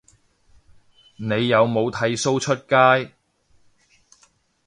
[1.17, 3.13] 你有冇剃鬚出街